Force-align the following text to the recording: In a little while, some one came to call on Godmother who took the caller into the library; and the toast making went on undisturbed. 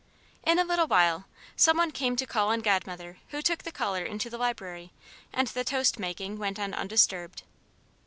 In 0.41 0.57
a 0.57 0.63
little 0.63 0.87
while, 0.87 1.25
some 1.55 1.77
one 1.77 1.91
came 1.91 2.15
to 2.15 2.25
call 2.25 2.47
on 2.49 2.61
Godmother 2.61 3.19
who 3.27 3.39
took 3.39 3.61
the 3.61 3.71
caller 3.71 4.03
into 4.03 4.31
the 4.31 4.37
library; 4.39 4.91
and 5.31 5.47
the 5.49 5.63
toast 5.63 5.99
making 5.99 6.39
went 6.39 6.57
on 6.57 6.73
undisturbed. 6.73 7.43